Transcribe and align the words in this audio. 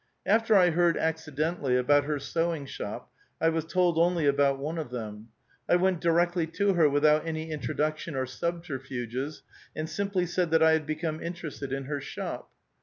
After 0.25 0.55
I 0.55 0.71
heard 0.71 0.97
accidentally 0.97 1.77
about 1.77 2.05
her 2.05 2.17
sewing 2.17 2.65
shop, 2.65 3.11
I 3.39 3.49
was 3.49 3.65
told 3.65 3.99
only 3.99 4.25
about 4.25 4.57
one 4.57 4.79
of 4.79 4.89
them. 4.89 5.27
I 5.69 5.75
went 5.75 6.01
directl}' 6.01 6.51
to 6.53 6.73
her 6.73 6.89
without 6.89 7.27
any 7.27 7.51
in 7.51 7.59
troduction 7.59 8.15
or 8.15 8.25
subterfuges, 8.25 9.43
and 9.75 9.87
simply 9.87 10.25
said 10.25 10.49
that 10.49 10.63
I 10.63 10.71
had 10.71 10.87
become 10.87 11.21
interested 11.21 11.71
in 11.71 11.83
her 11.83 12.01
shop. 12.01 12.49